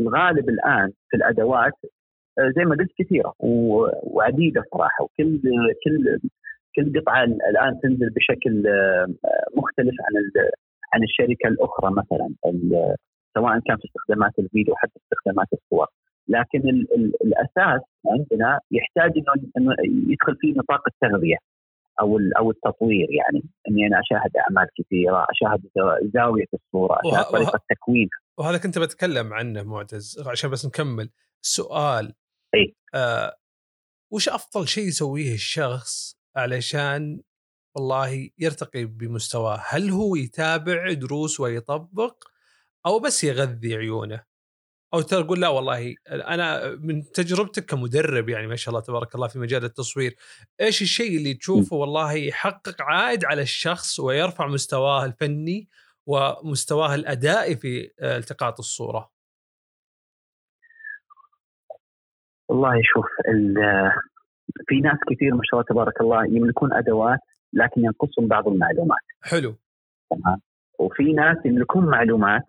الغالب 0.00 0.48
الآن 0.48 0.92
في 1.10 1.16
الأدوات 1.16 1.72
زي 2.56 2.64
ما 2.64 2.76
قلت 2.76 2.90
كثيرة 2.98 3.34
وعديدة 3.40 4.64
صراحة 4.72 5.04
وكل 5.04 5.40
كل 5.84 6.18
كل 6.76 7.00
قطعة 7.00 7.24
الآن 7.24 7.80
تنزل 7.82 8.10
بشكل 8.10 8.62
مختلف 9.56 9.94
عن 10.00 10.14
عن 10.92 11.02
الشركة 11.02 11.48
الأخرى 11.48 11.90
مثلا. 11.92 12.30
سواء 13.36 13.52
كان 13.66 13.76
في 13.76 13.84
استخدامات 13.88 14.32
الفيديو 14.38 14.74
حتى 14.76 14.98
استخدامات 15.02 15.48
الصور. 15.52 15.86
لكن 16.28 16.58
ال 16.58 16.94
ال 16.96 17.12
الأساس 17.26 17.82
عندنا 18.12 18.60
يحتاج 18.70 19.12
إنه 19.56 19.72
يدخل 20.12 20.36
فيه 20.40 20.52
نطاق 20.60 20.82
التغذية 20.92 21.36
أو 22.00 22.18
أو 22.38 22.50
التطوير 22.50 23.08
يعني. 23.20 23.40
إني 23.68 23.86
أنا 23.86 24.00
أشاهد 24.00 24.30
أعمال 24.36 24.68
كثيرة، 24.78 25.26
أشاهد 25.30 25.60
زاوية 26.14 26.50
الصورة، 26.54 26.98
أشاهد 27.04 27.24
طريقة 27.24 27.52
وه... 27.54 27.76
تكوينها. 27.76 28.18
وهذا 28.38 28.58
كنت 28.58 28.78
بتكلم 28.78 29.32
عنه 29.32 29.62
معتز 29.62 30.28
عشان 30.28 30.50
بس 30.50 30.66
نكمل. 30.66 31.10
السؤال 31.42 32.14
إي. 32.54 32.74
آه 32.94 33.36
وش 34.12 34.28
أفضل 34.28 34.68
شيء 34.68 34.84
يسويه 34.84 35.34
الشخص 35.34 36.18
علشان 36.36 37.20
والله 37.76 38.30
يرتقي 38.38 38.84
بمستواه؟ 38.84 39.58
هل 39.68 39.90
هو 39.90 40.16
يتابع 40.16 40.92
دروس 40.92 41.40
ويطبق 41.40 42.14
أو 42.86 42.98
بس 42.98 43.24
يغذي 43.24 43.76
عيونه؟ 43.76 44.22
أو 44.94 45.00
تقول 45.00 45.40
لا 45.40 45.48
والله 45.48 45.94
أنا 46.10 46.74
من 46.80 47.02
تجربتك 47.02 47.64
كمدرب 47.64 48.28
يعني 48.28 48.46
ما 48.46 48.56
شاء 48.56 48.74
الله 48.74 48.84
تبارك 48.84 49.14
الله 49.14 49.28
في 49.28 49.38
مجال 49.38 49.64
التصوير 49.64 50.16
إيش 50.60 50.82
الشيء 50.82 51.16
اللي 51.16 51.34
تشوفه 51.34 51.76
والله 51.76 52.12
يحقق 52.12 52.82
عائد 52.82 53.24
على 53.24 53.42
الشخص 53.42 54.00
ويرفع 54.00 54.46
مستواه 54.46 55.04
الفني 55.04 55.68
ومستواه 56.06 56.94
الأدائي 56.94 57.56
في 57.56 57.90
التقاط 58.02 58.58
الصورة؟ 58.58 59.10
والله 62.48 62.80
شوف 62.82 63.06
في 64.68 64.80
ناس 64.80 64.98
كثير 65.10 65.34
ما 65.34 65.40
شاء 65.44 65.60
الله 65.60 65.66
تبارك 65.68 66.00
الله 66.00 66.26
يملكون 66.26 66.72
أدوات 66.72 67.20
لكن 67.52 67.80
ينقصهم 67.84 68.28
بعض 68.28 68.48
المعلومات. 68.48 69.00
حلو. 69.22 69.56
تمام؟ 70.10 70.40
وفي 70.78 71.02
ناس 71.02 71.36
يملكون 71.44 71.86
معلومات 71.86 72.42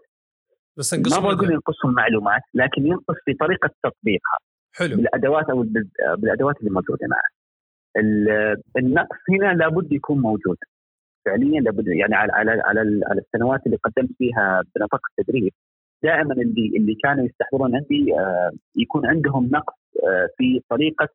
بس 0.77 0.93
ما 0.93 1.19
بقول 1.19 1.51
ينقصهم 1.51 1.93
معلومات 1.93 2.41
لكن 2.53 2.87
ينقص 2.87 3.15
في 3.25 3.33
طريقة 3.33 3.69
تطبيقها 3.83 4.37
حلو 4.73 4.95
بالأدوات 4.95 5.49
أو 5.49 5.65
بالأدوات 6.17 6.55
اللي 6.59 6.71
موجودة 6.71 7.07
معه 7.07 7.37
النقص 8.77 9.17
هنا 9.29 9.53
لابد 9.53 9.91
يكون 9.91 10.19
موجود 10.19 10.57
فعليا 11.25 11.61
لابد 11.61 11.87
يعني 11.87 12.15
على 12.15 12.31
على 12.33 12.51
على, 12.51 13.01
على 13.05 13.21
السنوات 13.21 13.65
اللي 13.65 13.77
قدمت 13.77 14.09
فيها 14.17 14.63
بنطاق 14.75 15.01
التدريب 15.09 15.53
دائما 16.03 16.33
اللي 16.33 16.77
اللي 16.77 16.95
كانوا 17.03 17.25
يستحضرون 17.25 17.75
عندي 17.75 18.13
آه، 18.19 18.51
يكون 18.75 19.05
عندهم 19.05 19.45
نقص 19.45 19.75
آه، 20.03 20.29
في 20.37 20.61
طريقة 20.69 21.07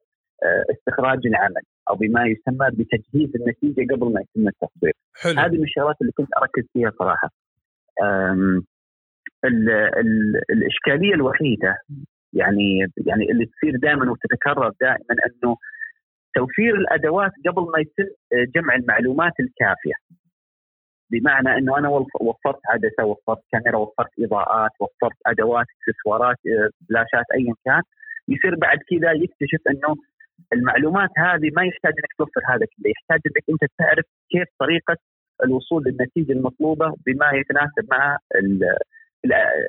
آه، 0.42 0.64
استخراج 0.71 1.26
العمل 1.26 1.62
أو 1.90 1.95
بما 1.95 2.26
يسمى 2.26 2.71
بتجهيز 2.71 3.31
النتيجة 3.37 3.95
قبل 3.95 4.12
ما 4.12 4.21
يتم 4.21 4.49
التصوير. 4.49 4.92
حلو. 5.14 5.40
هذه 5.40 5.57
من 5.57 5.62
الشغلات 5.62 5.97
اللي 6.00 6.12
كنت 6.12 6.28
أركز 6.42 6.62
فيها 6.73 6.92
صراحة. 6.99 7.31
ال 9.44 9.70
ال 9.70 10.42
الإشكالية 10.50 11.14
الوحيدة 11.14 11.76
يعني 12.32 12.87
يعني 13.06 13.30
اللي 13.30 13.46
تصير 13.46 13.76
دائما 13.76 14.11
وتتكرر 14.11 14.72
دائما 14.80 15.14
أنه 15.26 15.56
توفير 16.34 16.75
الأدوات 16.76 17.32
قبل 17.46 17.62
ما 17.62 17.78
يتم 17.78 18.08
جمع 18.54 18.75
المعلومات 18.75 19.32
الكافية. 19.40 19.94
بمعنى 21.11 21.58
أنه 21.58 21.78
أنا 21.78 21.88
وفرت 22.20 22.61
عدسة، 22.68 23.04
وفرت 23.04 23.38
كاميرا، 23.52 23.78
وفرت 23.78 24.11
إضاءات، 24.20 24.70
وفرت 24.80 25.16
أدوات، 25.26 25.66
إكسسوارات، 25.75 26.37
فلاشات 26.88 27.26
ايا 27.34 27.54
كان، 27.64 27.82
يصير 28.28 28.54
بعد 28.54 28.78
كذا 28.90 29.12
يكتشف 29.12 29.61
أنه 29.70 29.96
المعلومات 30.52 31.11
هذه 31.16 31.50
ما 31.56 31.64
يحتاج 31.64 31.92
إنك 31.92 32.12
توفر 32.18 32.40
هذا 32.49 32.66
كله، 32.66 32.90
يحتاج 32.90 33.20
إنك 33.26 33.44
أنت 33.50 33.72
تعرف 33.78 34.04
كيف 34.30 34.49
طريقة 34.58 34.96
الوصول 35.44 35.82
للنتيجة 35.87 36.32
المطلوبة 36.32 36.94
بما 37.06 37.32
يتناسب 37.32 37.84
مع 37.90 38.18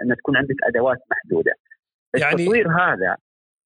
أن 0.03 0.15
تكون 0.17 0.37
عندك 0.37 0.55
أدوات 0.63 0.97
محدودة. 1.11 1.51
يعني 2.15 2.33
التطوير 2.33 2.67
هذا 2.71 3.17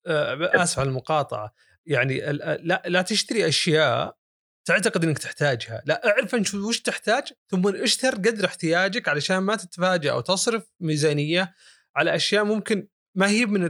آه، 0.07 0.63
آسف 0.63 0.79
على 0.79 0.89
المقاطعة. 0.89 1.53
يعني 1.85 2.19
لا 2.63 2.83
لا 2.85 3.01
تشتري 3.01 3.47
أشياء 3.47 4.17
تعتقد 4.65 5.03
إنك 5.03 5.17
تحتاجها، 5.17 5.81
لا 5.85 6.07
اعرف 6.07 6.35
انت 6.35 6.55
وش 6.55 6.81
تحتاج 6.81 7.33
ثم 7.47 7.67
اشتر 7.67 8.09
قدر 8.09 8.45
احتياجك 8.45 9.07
علشان 9.07 9.37
ما 9.37 9.55
تتفاجئ 9.55 10.11
أو 10.11 10.21
تصرف 10.21 10.71
ميزانية 10.79 11.53
على 11.95 12.15
أشياء 12.15 12.43
ممكن 12.43 12.87
ما 13.15 13.27
هي 13.27 13.45
من 13.45 13.63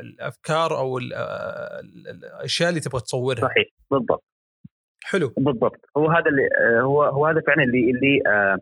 الأفكار 0.00 0.78
أو 0.78 0.98
الأشياء 0.98 2.68
اللي 2.68 2.80
تبغى 2.80 3.00
تصورها. 3.00 3.40
صحيح 3.40 3.66
بالضبط. 3.90 4.24
حلو. 5.04 5.34
بالضبط. 5.36 5.80
هو 5.96 6.10
هذا 6.10 6.26
اللي 6.26 6.42
آه، 6.42 6.80
هو 6.80 7.02
هو 7.02 7.26
هذا 7.26 7.40
فعلا 7.46 7.62
اللي 7.62 7.90
اللي 7.90 8.22
آه، 8.26 8.58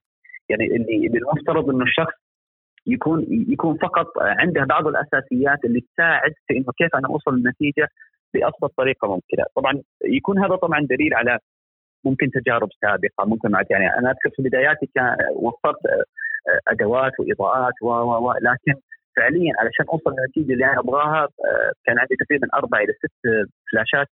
يعني 0.49 0.65
اللي 0.65 1.07
اللي 1.07 1.19
المفترض 1.19 1.71
إنه 1.71 1.83
الشخص 1.83 2.13
يكون 2.87 3.27
يكون 3.29 3.77
فقط 3.77 4.07
عنده 4.19 4.65
بعض 4.65 4.87
الأساسيات 4.87 5.65
اللي 5.65 5.81
تساعد 5.81 6.33
في 6.47 6.57
إنه 6.57 6.73
كيف 6.79 6.97
أنا 6.97 7.09
أوصل 7.09 7.35
للنتيجه 7.35 7.89
بابسط 8.35 8.73
طريقة 8.77 9.09
ممكنة، 9.09 9.45
طبعا 9.57 9.83
يكون 10.05 10.39
هذا 10.45 10.57
طبعا 10.57 10.81
دليل 10.81 11.15
على 11.15 11.39
ممكن 12.05 12.31
تجارب 12.31 12.69
سابقة 12.81 13.25
ممكن 13.27 13.51
يعني 13.71 13.99
أنا 13.99 14.11
أذكر 14.11 14.31
في 14.37 14.43
بداياتي 14.43 14.91
كان 14.95 15.17
وفرت 15.37 15.77
أدوات 16.69 17.13
وإضاءات 17.21 17.75
و 17.83 17.89
و 17.89 18.33
لكن 18.33 18.81
فعليا 19.17 19.53
علشان 19.59 19.87
أوصل 19.93 20.11
للنتيجه 20.11 20.53
اللي 20.53 20.65
أنا 20.65 20.81
أبغاها 20.81 21.29
كان 21.85 21.99
عندي 21.99 22.15
تقريبا 22.25 22.49
أربع 22.55 22.79
إلى 22.81 22.93
ست 22.93 23.13
فلاشات 23.73 24.09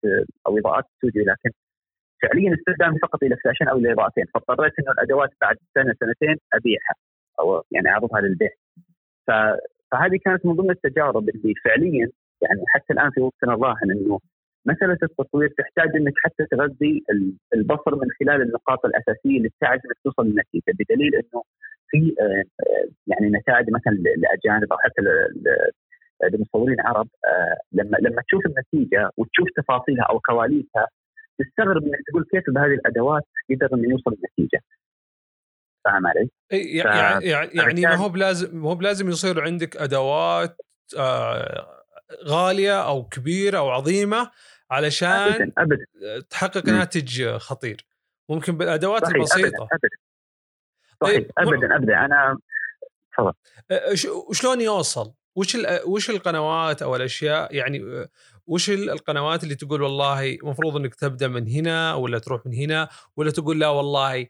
أو 0.48 0.58
إضاءات 0.58 0.84
استوديو 0.96 1.24
لكن 1.24 1.50
فعليا 2.24 2.54
استخدامي 2.54 3.00
فقط 3.00 3.24
إلى 3.24 3.36
فلاشين 3.44 3.68
أو 3.68 3.78
إلى 3.78 3.92
إضاءتين. 3.94 4.26
فاضطريت 4.34 4.74
إنه 4.80 4.92
الأدوات 4.92 5.30
بعد 5.42 5.58
سنة 5.76 5.94
سنتين 6.00 6.38
أبيعها. 6.54 6.96
أو 7.40 7.64
يعني 7.72 7.90
اعرضها 7.90 8.22
للبيع 8.22 8.50
فهذه 9.28 10.20
كانت 10.26 10.46
من 10.46 10.54
ضمن 10.54 10.70
التجارب 10.70 11.30
اللي 11.30 11.54
فعليا 11.66 12.10
يعني 12.42 12.64
حتى 12.68 12.94
الآن 12.94 13.12
في 13.12 13.22
وقتنا 13.22 13.54
الراهن 13.54 13.92
إنه 13.92 14.20
مسألة 14.66 14.98
التصوير 15.04 15.54
تحتاج 15.58 15.96
إنك 15.96 16.14
حتى 16.24 16.46
تغذي 16.52 17.04
البصر 17.56 17.96
من 17.96 18.08
خلال 18.20 18.42
النقاط 18.42 18.86
الأساسية 18.86 19.38
اللي 19.38 19.50
تساعد 19.50 19.80
إنك 19.86 19.98
توصل 20.04 20.28
للنتيجة 20.28 20.78
بدليل 20.80 21.16
إنه 21.16 21.44
في 21.90 22.16
آه، 22.22 22.44
يعني 23.08 23.30
نتائج 23.30 23.70
مثلا 23.70 23.94
لأجانب 23.94 24.74
أو 24.74 24.78
حتى 24.78 25.02
لمصورين 26.32 26.82
عرب 26.82 27.08
آه، 27.26 27.58
لما 27.72 27.98
لما 28.02 28.22
تشوف 28.22 28.46
النتيجة 28.46 29.10
وتشوف 29.18 29.48
تفاصيلها 29.58 30.06
أو 30.10 30.20
كواليسها 30.20 30.88
تستغرب 31.40 31.84
إنك 31.84 32.00
تقول 32.08 32.26
كيف 32.32 32.44
بهذه 32.48 32.74
الأدوات 32.74 33.24
يقدر 33.50 33.70
انه 33.74 33.90
يوصل 33.90 34.12
للنتيجة. 34.12 34.62
فاهم 35.86 36.08
علي؟ 36.08 36.30
يعني 36.52 37.26
يعني 37.54 37.82
ما 37.82 37.96
هو 37.96 38.10
بلازم 38.10 38.58
ما 38.58 38.70
هو 38.70 38.76
بلازم 38.76 39.10
يصير 39.10 39.42
عندك 39.42 39.78
أدوات 39.78 40.58
آه 40.98 41.84
غالية 42.26 42.84
أو 42.88 43.04
كبيرة 43.04 43.58
أو 43.58 43.70
عظيمة 43.70 44.32
علشان 44.72 45.10
أبداً 45.10 45.52
أبداً. 45.58 45.86
تحقق 46.30 46.66
ناتج 46.66 47.38
خطير 47.38 47.86
ممكن 48.30 48.58
بالأدوات 48.58 49.04
صحيح 49.04 49.16
البسيطة 49.16 49.48
أبداً 49.48 49.68
أبداً. 49.72 49.90
صحيح 51.02 51.16
طيب 51.16 51.32
ابدا 51.38 51.76
ابدا 51.76 52.06
أنا 52.06 52.38
تفضل 53.18 53.34
شلون 54.36 54.62
يوصل؟ 54.62 55.14
وش 55.36 55.58
وش 55.86 56.10
القنوات 56.10 56.82
أو 56.82 56.96
الأشياء 56.96 57.56
يعني 57.56 58.08
وش 58.48 58.70
القنوات 58.70 59.44
اللي 59.44 59.56
تقول 59.56 59.82
والله 59.82 60.36
المفروض 60.36 60.76
إنك 60.76 60.96
تبدأ 60.96 61.28
من 61.28 61.48
هنا 61.48 61.94
ولا 61.94 62.20
تروح 62.20 62.46
من 62.46 62.54
هنا 62.54 62.90
ولا 63.18 63.32
تقول 63.32 63.60
لا 63.60 63.68
والله 63.70 64.28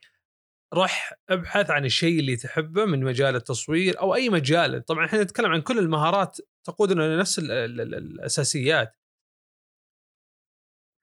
روح 0.73 1.13
أبحث 1.29 1.71
عن 1.71 1.85
الشيء 1.85 2.19
اللي 2.19 2.35
تحبه 2.35 2.85
من 2.85 3.03
مجال 3.03 3.35
التصوير 3.35 3.99
أو 4.01 4.15
أي 4.15 4.29
مجال. 4.29 4.85
طبعا 4.85 5.05
إحنا 5.05 5.23
نتكلم 5.23 5.51
عن 5.51 5.61
كل 5.61 5.79
المهارات 5.79 6.37
تقودنا 6.63 7.15
لنفس 7.15 7.39
الأساسيات. 7.39 8.95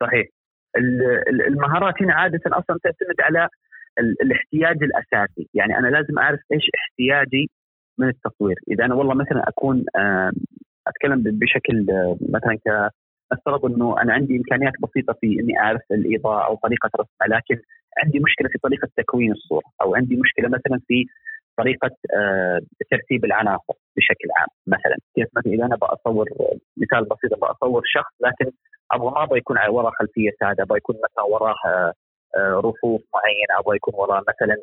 صحيح. 0.02 0.26
المهارات 1.48 2.02
هنا 2.02 2.14
عادة 2.14 2.40
أصلا 2.46 2.78
تعتمد 2.82 3.20
على 3.20 3.48
الاحتياج 3.98 4.82
الأساسي. 4.82 5.48
يعني 5.54 5.78
أنا 5.78 5.88
لازم 5.88 6.18
أعرف 6.18 6.40
إيش 6.52 6.62
احتياجي 6.74 7.50
من 7.98 8.08
التصوير. 8.08 8.56
إذا 8.70 8.84
أنا 8.84 8.94
والله 8.94 9.14
مثلا 9.14 9.48
أكون 9.48 9.84
أتكلم 10.86 11.22
بشكل 11.38 11.86
مثلا 12.20 12.54
ك 12.54 12.90
افترض 13.32 13.64
إنه 13.64 14.02
أنا 14.02 14.12
عندي 14.12 14.36
إمكانيات 14.36 14.72
بسيطة 14.82 15.12
في 15.20 15.26
إني 15.40 15.58
أعرف 15.58 15.82
الإضاءة 15.90 16.46
أو 16.46 16.54
طريقة 16.56 16.90
رسمها 17.00 17.38
لكن 17.38 17.62
عندي 17.98 18.18
مشكلة 18.18 18.48
في 18.48 18.58
طريقة 18.58 18.88
تكوين 18.96 19.32
الصورة 19.32 19.64
أو 19.82 19.94
عندي 19.94 20.16
مشكلة 20.16 20.48
مثلا 20.48 20.80
في 20.88 21.04
طريقة 21.56 21.90
آه، 22.16 22.60
ترتيب 22.90 23.24
العناصر 23.24 23.74
بشكل 23.96 24.28
عام. 24.38 24.48
مثلا 24.66 24.96
كيف 25.14 25.28
مثلا 25.36 25.52
إذا 25.52 25.64
أنا 25.64 25.76
بصور 25.76 26.26
مثال 26.76 27.04
بسيط 27.04 27.32
بصور 27.34 27.82
شخص 27.84 28.12
لكن 28.20 28.52
أبغى 28.92 29.10
ما 29.10 29.22
أبغى 29.24 29.38
يكون 29.38 29.56
وراه 29.68 29.90
خلفية 29.90 30.30
سادة 30.40 30.62
أبغى 30.62 30.78
يكون 30.78 30.96
مثلا 30.96 31.24
وراه 31.24 31.54
آه، 31.66 31.92
آه، 32.36 32.54
رفوف 32.64 33.02
معينة 33.14 33.52
أبغى 33.60 33.76
يكون 33.76 33.94
وراه 33.94 34.22
مثلا 34.28 34.56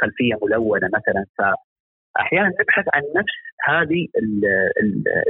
خلفية 0.00 0.34
ملونة 0.42 0.86
مثلا. 0.86 1.24
فاحيانا 1.38 2.48
نبحث 2.60 2.84
عن 2.94 3.02
نفس 3.16 3.36
هذه 3.68 4.08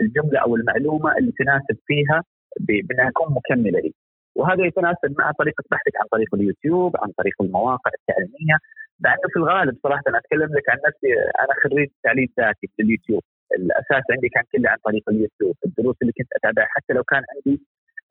الجملة 0.03 0.41
أو 0.41 0.57
المعلومة 0.57 1.19
اللي 1.19 1.33
تناسب 1.33 1.77
فيها 1.87 2.23
بأنها 2.61 3.11
تكون 3.11 3.35
مكملة 3.35 3.81
لي. 3.81 3.93
وهذا 4.37 4.67
يتناسب 4.67 5.15
مع 5.19 5.33
طريقة 5.39 5.65
بحثك 5.71 5.97
عن 6.01 6.07
طريق 6.13 6.35
اليوتيوب 6.35 6.97
عن 7.03 7.13
طريق 7.19 7.43
المواقع 7.43 7.91
التعليمية. 8.01 8.57
انه 9.07 9.29
في 9.33 9.37
الغالب 9.37 9.77
صراحة 9.83 10.03
أنا 10.09 10.19
أتكلم 10.19 10.57
لك 10.57 10.69
عن 10.69 10.79
نفسي 10.89 11.09
أنا 11.43 11.55
خريج 11.65 11.89
تعليم 12.05 12.29
ذاتي 12.41 12.67
في 12.77 12.83
اليوتيوب 12.83 13.23
الأساس 13.59 14.03
عندي 14.11 14.29
كان 14.29 14.45
كله 14.53 14.71
عن 14.71 14.79
طريق 14.85 15.09
اليوتيوب. 15.09 15.57
الدروس 15.67 15.97
اللي 16.03 16.13
كنت 16.19 16.29
أتابعها 16.37 16.69
حتى 16.71 16.93
لو 16.93 17.03
كان 17.05 17.23
عندي 17.35 17.61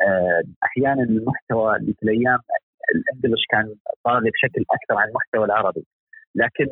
آه، 0.01 0.43
أحيانا 0.63 1.03
المحتوى 1.03 1.75
اللي 1.77 1.93
في 1.93 2.03
الأيام 2.03 2.39
الانجلش 2.95 3.43
كان 3.49 3.75
طاغي 4.03 4.29
بشكل 4.29 4.65
أكثر 4.71 4.95
عن 5.01 5.07
المحتوى 5.07 5.45
العربي. 5.45 5.85
لكن 6.35 6.67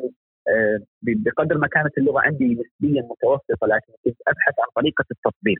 آه، 0.47 0.79
بقدر 1.01 1.57
ما 1.57 1.67
كانت 1.67 1.97
اللغة 1.97 2.21
عندي 2.21 2.45
نسبيا 2.45 3.01
متوسطة 3.01 3.67
لكن 3.67 3.93
كنت 4.05 4.17
أبحث 4.27 4.53
عن 4.59 4.67
طريقة 4.75 5.05
التطبيق. 5.11 5.59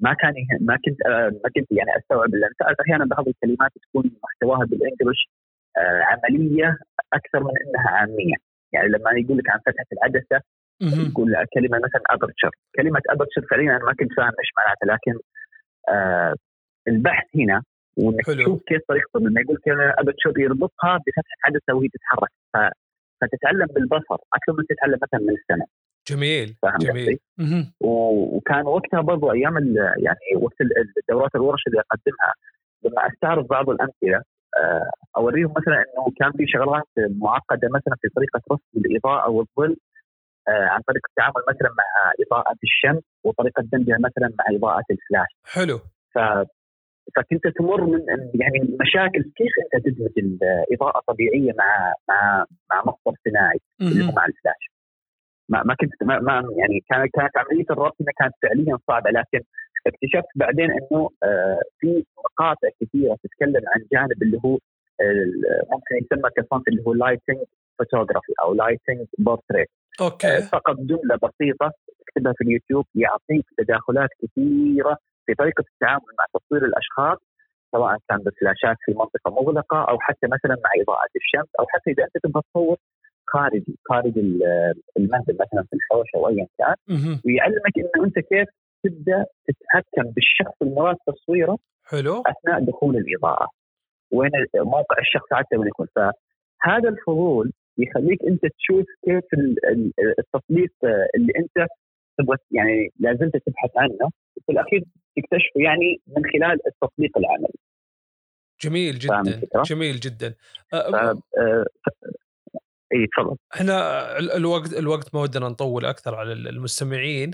ما 0.00 0.14
كان 0.14 0.34
ما 0.60 0.76
كنت 0.84 1.06
آه، 1.06 1.28
ما 1.44 1.50
كنت 1.54 1.72
يعني 1.72 1.96
أستوعب 1.98 2.34
لأن 2.34 2.50
سألت 2.58 2.80
أحيانا 2.80 3.04
بعض 3.04 3.28
الكلمات 3.28 3.70
تكون 3.82 4.10
محتواها 4.22 4.66
بالإنجلش 4.66 5.28
عملية 6.10 6.78
أكثر 7.12 7.40
من 7.44 7.52
إنها 7.66 7.88
عامية. 7.90 8.36
يعني 8.72 8.88
لما 8.88 9.10
يقول 9.10 9.38
لك 9.38 9.50
عن 9.50 9.58
فتحة 9.58 9.86
العدسة 9.92 10.40
يقول 10.80 11.34
كلمة 11.54 11.78
مثلا 11.78 12.02
أبرتشر. 12.10 12.50
كلمة 12.76 13.00
أبرتشر 13.08 13.46
فعليا 13.50 13.76
أنا 13.76 13.84
ما 13.84 13.92
كنت 13.92 14.12
فاهم 14.16 14.32
إيش 14.40 14.50
معناتها 14.58 14.96
لكن 14.96 15.18
آه 15.88 16.34
البحث 16.88 17.26
هنا 17.36 17.62
وإنك 17.96 18.26
تشوف 18.26 18.62
كيف 18.66 18.80
طريقته 18.88 19.20
لما 19.20 19.40
يقول 19.40 19.56
كلمة 19.64 19.94
أبرتشر 19.98 20.32
يربطها 20.38 20.96
بفتحة 21.06 21.38
عدسه 21.44 21.74
وهي 21.74 21.88
تتحرك. 21.88 22.30
فتتعلم 23.20 23.66
بالبصر 23.66 24.18
أكثر 24.34 24.52
من 24.58 24.64
تتعلم 24.68 24.98
مثلا 25.02 25.20
من 25.20 25.34
السمع 25.34 25.66
جميل 26.08 26.56
جميل 26.80 27.18
وكان 27.80 28.66
وقتها 28.66 29.00
برضو 29.00 29.32
أيام 29.32 29.56
يعني 29.76 30.42
وقت 30.42 30.56
الدورات 31.00 31.34
الورش 31.34 31.66
اللي 31.66 31.80
أقدمها 31.80 32.34
لما 32.84 33.08
أستعرض 33.12 33.46
بعض 33.46 33.70
الأمثلة 33.70 34.22
آه، 34.58 34.90
أوريهم 35.16 35.50
مثلا 35.56 35.74
إنه 35.76 36.12
كان 36.20 36.32
في 36.32 36.46
شغلات 36.46 36.88
معقدة 36.96 37.68
مثلا 37.68 37.96
في 38.00 38.08
طريقة 38.16 38.40
رسم 38.52 38.86
الإضاءة 38.86 39.30
والظل 39.30 39.76
آه، 40.48 40.66
عن 40.68 40.80
طريق 40.88 41.02
التعامل 41.10 41.42
مثلا 41.48 41.68
مع 41.68 42.12
إضاءة 42.26 42.56
الشمس 42.64 43.02
وطريقة 43.24 43.62
دمجها 43.62 43.98
مثلا 43.98 44.34
مع 44.38 44.44
إضاءة 44.56 44.84
الفلاش. 44.90 45.28
حلو. 45.44 45.78
ف 46.14 46.18
فكنت 47.16 47.48
تمر 47.58 47.84
من 47.84 48.00
يعني 48.34 48.76
مشاكل 48.80 49.22
كيف 49.36 49.52
أنت 49.74 49.84
تدمج 49.84 50.10
الاضاءه 50.18 51.02
طبيعية 51.08 51.52
مع 51.58 51.94
مع 52.08 52.44
مع 52.70 52.82
مصدر 52.86 53.18
صناعي 53.28 53.58
اللي 53.80 54.04
هو 54.04 54.12
مع 54.12 54.26
الفلاش. 54.26 54.73
ما 55.48 55.62
ما 55.62 55.74
كنت 55.74 56.02
ما, 56.02 56.18
ما 56.20 56.42
يعني 56.56 56.84
كانت 56.90 57.14
كانت 57.14 57.36
عملية 57.36 57.64
الربط 57.70 57.96
كانت 58.18 58.34
فعليا 58.42 58.78
صعبة 58.88 59.10
لكن 59.10 59.40
اكتشفت 59.86 60.28
بعدين 60.36 60.70
إنه 60.70 61.10
آه، 61.22 61.60
في 61.80 62.04
مقاطع 62.18 62.68
كثيرة 62.80 63.16
تتكلم 63.24 63.62
عن 63.74 63.86
جانب 63.92 64.22
اللي 64.22 64.40
هو 64.44 64.58
ممكن 65.72 65.94
يسمى 65.96 66.30
كصنف 66.36 66.68
اللي 66.68 66.82
هو 66.86 66.94
lighting 66.94 67.38
photography 67.78 68.32
أو 68.42 68.54
lighting 68.54 69.06
portrait 69.18 69.68
okay. 70.00 70.42
فقط 70.42 70.76
جملة 70.76 71.16
بسيطة 71.22 71.72
تكتبها 72.06 72.32
في 72.32 72.44
اليوتيوب 72.44 72.86
يعطيك 72.94 73.46
تداخلات 73.58 74.10
كثيرة 74.22 74.98
في 75.26 75.34
طريقة 75.34 75.64
التعامل 75.72 76.12
مع 76.18 76.24
تصوير 76.34 76.64
الأشخاص 76.64 77.18
سواء 77.72 77.98
كان 78.08 78.18
بفلاشات 78.18 78.76
في 78.84 78.92
منطقة 78.92 79.30
مغلقة 79.30 79.84
أو 79.90 79.98
حتى 80.00 80.26
مثلا 80.26 80.56
مع 80.64 80.70
إضاءة 80.82 81.08
الشمس 81.16 81.48
أو 81.60 81.64
حتى 81.68 81.90
إذا 81.90 82.04
أنت 82.04 82.24
تبغى 82.24 82.42
تصور 82.50 82.76
خارجي 83.26 83.78
خارج 83.84 84.18
المنزل 84.96 85.34
مثلا 85.34 85.64
في 85.70 85.76
الحوش 85.76 86.08
أو 86.14 86.28
ايا 86.28 86.46
كان 86.58 86.74
ويعلمك 87.24 87.78
إنه 87.78 88.04
أنت 88.04 88.18
كيف 88.18 88.48
تبدأ 88.84 89.26
تتحكم 89.46 90.10
بالشخص 90.10 90.54
المراد 90.62 90.96
تصويره 91.06 91.58
حلو. 91.84 92.22
أثناء 92.26 92.64
دخول 92.64 92.96
الإضاءة 92.96 93.48
وين 94.10 94.30
موقع 94.54 94.98
الشخص 94.98 95.26
حتى 95.32 95.56
وين 95.56 95.68
يكون. 95.68 95.86
فهذا 95.96 96.88
الفضول 96.88 97.52
يخليك 97.78 98.22
أنت 98.22 98.40
تشوف 98.46 98.86
كيف 99.04 99.24
التطبيق 100.18 100.72
اللي 101.14 101.32
أنت 101.36 101.66
تبغى 102.18 102.36
يعني 102.50 102.90
لازلت 103.00 103.36
تبحث 103.36 103.70
عنه 103.76 104.10
وفي 104.36 104.52
الأخير 104.52 104.84
تكتشفه 105.16 105.60
يعني 105.60 106.00
من 106.06 106.22
خلال 106.24 106.58
التطبيق 106.66 107.18
العملي. 107.18 107.58
جميل 108.60 108.98
جدا. 108.98 109.62
جميل 109.62 109.94
جدا. 109.94 110.34
إي 112.94 113.06
تفضل. 113.06 113.36
إحنا 113.54 114.18
الوقت 114.18 114.72
الوقت 114.72 115.14
ما 115.14 115.20
ودنا 115.20 115.48
نطول 115.48 115.84
أكثر 115.84 116.14
على 116.14 116.32
المستمعين. 116.32 117.30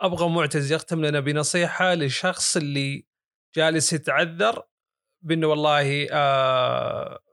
أبغى 0.00 0.28
معتز 0.28 0.72
يختم 0.72 1.04
لنا 1.04 1.20
بنصيحة 1.20 1.94
لشخص 1.94 2.56
اللي 2.56 3.06
جالس 3.56 3.92
يتعذر 3.92 4.62
بأنه 5.22 5.46
والله 5.46 6.06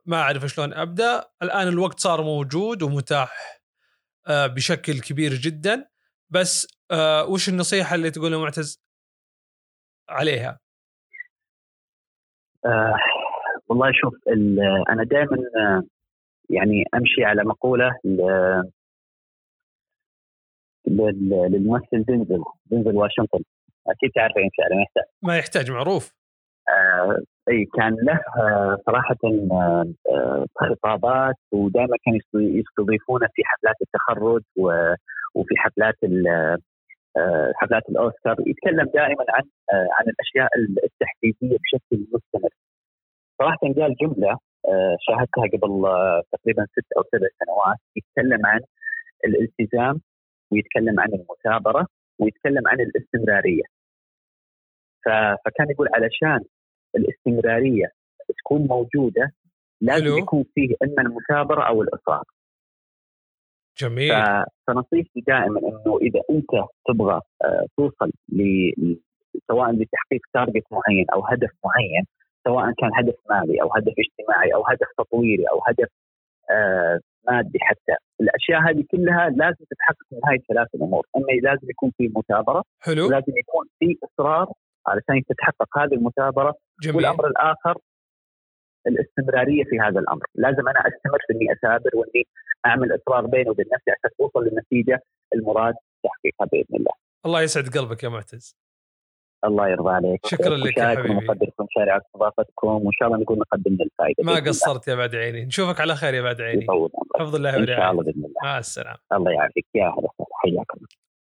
ما 0.05 0.21
أعرف 0.21 0.45
شلون 0.45 0.73
أبدأ. 0.73 1.29
الآن 1.43 1.67
الوقت 1.67 1.99
صار 1.99 2.21
موجود 2.21 2.83
ومتاح 2.83 3.61
بشكل 4.29 4.99
كبير 4.99 5.33
جدا. 5.33 5.89
بس 6.29 6.67
وش 7.27 7.49
النصيحة 7.49 7.95
اللي 7.95 8.11
تقولها 8.11 8.39
معتز؟ 8.39 8.81
عليها؟ 10.09 10.59
آه 12.65 12.95
والله 13.67 13.91
شوف 13.93 14.13
أنا 14.89 15.03
دائما 15.03 15.37
يعني 16.49 16.83
أمشي 16.95 17.25
على 17.25 17.43
مقولة 17.43 17.99
للممثل 20.87 22.03
دينزل 22.07 22.43
دينزل 22.65 22.95
واشنطن. 22.95 23.43
أكيد 23.87 24.11
تعرفين 24.15 24.49
فعلا 24.57 24.75
ما 24.75 24.81
يحتاج. 24.81 25.03
ما 25.23 25.37
يحتاج 25.37 25.71
معروف. 25.71 26.13
آه 26.69 27.17
أي 27.49 27.65
كان 27.77 27.93
له 27.93 28.19
آه 28.37 28.77
صراحة 28.85 29.15
آه 29.51 30.45
خطابات 30.55 31.35
ودائما 31.51 31.97
كان 32.05 32.19
يستضيفونه 32.33 33.27
في 33.33 33.41
حفلات 33.45 33.75
التخرج 33.81 34.43
وفي 35.35 35.57
حفلات 35.57 35.95
آه، 37.17 37.51
حفلات 37.55 37.89
الأوسكار. 37.89 38.35
يتكلم 38.47 38.85
دائما 38.93 39.25
عن 39.29 39.43
آه، 39.73 39.87
عن 39.99 40.05
الأشياء 40.07 40.49
التحديثيه 40.83 41.57
بشكل 41.57 42.07
مستمر. 42.13 42.49
صراحة 43.39 43.57
قال 43.61 43.95
جملة 44.01 44.31
آه، 44.31 44.37
شاهدتها 44.99 45.57
قبل 45.57 45.85
آه، 45.85 46.23
تقريبا 46.31 46.65
ست 46.65 46.91
أو 46.97 47.03
سبع 47.03 47.27
سنوات 47.39 47.77
يتكلم 47.95 48.45
عن 48.45 48.59
الالتزام 49.25 50.01
ويتكلم 50.51 50.99
عن 50.99 51.09
المثابرة 51.13 51.87
ويتكلم 52.19 52.67
عن 52.67 52.79
الاستمرارية. 52.79 53.63
فكان 55.45 55.71
يقول 55.71 55.87
علشان 55.93 56.45
الاستمرارية 56.95 57.91
تكون 58.37 58.61
موجودة 58.61 59.31
لازم. 59.81 60.17
يكون 60.17 60.45
فيه 60.55 60.75
إما 60.83 61.01
المثابرة 61.01 61.63
أو 61.67 61.81
الاصرار. 61.81 62.23
جميل 63.77 64.13
فنصيحتي 64.67 65.21
دائما 65.27 65.59
إنه 65.59 65.97
إذا 66.01 66.21
أنت 66.29 66.67
تبغى 66.87 67.21
آه، 67.43 67.65
توصل 67.77 68.11
ل 68.29 68.41
سواء 69.47 69.71
لتحقيق 69.71 70.21
تارجت 70.33 70.65
معين 70.71 71.05
أو 71.13 71.25
هدف 71.25 71.51
معين 71.65 72.05
سواء 72.47 72.65
كان 72.79 72.91
هدف 72.99 73.15
مالي 73.29 73.61
أو 73.61 73.69
هدف 73.75 73.93
اجتماعي 74.03 74.53
أو 74.53 74.63
هدف 74.67 74.87
تطويري 74.97 75.45
أو 75.51 75.61
هدف 75.67 75.89
آه 76.51 76.99
مادي 77.27 77.59
حتى 77.61 77.95
الأشياء 78.21 78.59
هذه 78.69 78.83
كلها 78.91 79.29
لازم 79.29 79.65
تتحقق 79.71 80.07
من 80.11 80.19
هاي 80.27 80.35
الثلاث 80.35 80.67
الأمور 80.75 81.03
اما 81.15 81.31
لازم 81.49 81.69
يكون 81.69 81.91
في 81.97 82.11
مثابرة 82.17 82.63
حلو 82.79 83.07
ولازم 83.07 83.33
يكون 83.43 83.65
في 83.79 83.97
إصرار 84.03 84.47
علشان 84.87 85.23
تتحقق 85.29 85.77
هذه 85.77 85.93
المثابرة 85.93 86.55
جميل. 86.83 86.95
والأمر 86.95 87.27
الآخر 87.27 87.77
الاستمرارية 88.87 89.63
في 89.63 89.79
هذا 89.79 89.99
الأمر، 89.99 90.25
لازم 90.35 90.67
أنا 90.67 90.79
أستمر 90.79 91.19
في 91.27 91.33
إني 91.33 91.53
أثابر 91.53 91.89
وإني 91.93 92.23
أعمل 92.65 92.95
إصرار 92.95 93.25
بيني 93.25 93.49
وبين 93.49 93.65
نفسي 93.73 93.91
عشان 93.91 94.09
أوصل 94.21 94.43
للنتيجة 94.43 95.03
المراد 95.35 95.75
تحقيقها 96.03 96.47
بإذن 96.51 96.75
الله. 96.79 96.91
الله 97.25 97.41
يسعد 97.41 97.67
قلبك 97.77 98.03
يا 98.03 98.09
معتز. 98.09 98.55
الله 99.45 99.69
يرضى 99.69 99.89
عليك. 99.89 100.25
شكرا 100.25 100.57
لك 100.57 100.77
يا 100.77 100.87
حبيبي. 100.87 101.09
ونقدركم 101.09 101.65
شارع 101.69 101.97
استضافتكم 101.97 102.67
وإن 102.67 102.91
شاء 102.91 103.07
الله 103.07 103.19
نكون 103.19 103.39
نقدم 103.39 103.77
الفائده 103.81 104.23
ما 104.23 104.35
قصرت 104.35 104.87
يا 104.87 104.95
بعد 104.95 105.15
عيني. 105.15 105.45
نشوفك 105.45 105.79
على 105.79 105.95
خير 105.95 106.13
يا 106.13 106.21
بعد 106.21 106.41
عيني. 106.41 106.67
حفظ 107.19 107.35
الله 107.35 107.49
ورعايته 107.49 107.73
إن 107.73 107.77
شاء 107.77 107.91
الله 107.91 108.03
بإذن 108.03 108.25
الله. 108.25 108.33
مع 108.43 108.59
السلامة. 108.59 108.99
الله 109.13 109.31
يعافيك. 109.31 109.65
يا 109.75 109.83
أهلا 109.83 109.97
وسهلا. 109.97 110.27
حياك 110.33 110.73
الله 110.77 110.87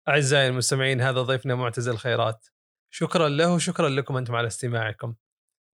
أعزائي 0.09 0.47
المستمعين 0.47 1.01
هذا 1.01 1.21
ضيفنا 1.21 1.55
معتز 1.55 1.89
الخيرات. 1.89 2.47
شكرا 2.93 3.29
له 3.29 3.55
وشكرا 3.55 3.89
لكم 3.89 4.17
أنتم 4.17 4.35
على 4.35 4.47
استماعكم. 4.47 5.15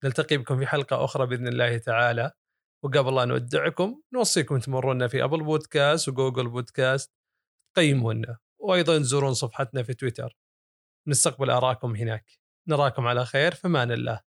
نلتقي 0.03 0.38
بكم 0.38 0.57
في 0.60 0.65
حلقة 0.65 1.05
أخرى 1.05 1.27
بإذن 1.27 1.47
الله 1.47 1.77
تعالى. 1.77 2.31
وقبل 2.84 3.15
لا 3.15 3.25
نودعكم 3.25 4.01
نوصيكم 4.13 4.60
تمرونا 4.60 5.07
في 5.07 5.23
أبل 5.23 5.43
بودكاست 5.43 6.10
وجوجل 6.10 6.47
بودكاست. 6.47 7.12
قيمونا. 7.77 8.38
وأيضا 8.60 8.97
تزورون 8.97 9.34
صفحتنا 9.34 9.84
في 9.84 9.93
تويتر. 9.93 10.38
نستقبل 11.08 11.50
آراءكم 11.50 11.96
هناك. 11.96 12.26
نراكم 12.68 13.08
على 13.08 13.26
خير 13.26 13.54
فمان 13.56 13.92
الله. 13.92 14.31